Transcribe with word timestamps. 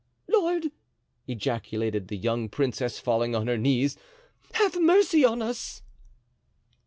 "Lord!" 0.27 0.71
ejaculated 1.27 2.07
the 2.07 2.17
young 2.17 2.49
princess, 2.49 2.97
falling 2.97 3.35
on 3.35 3.45
her 3.45 3.55
knees, 3.55 3.97
"have 4.53 4.81
mercy 4.81 5.23
on 5.23 5.43
us!" 5.43 5.83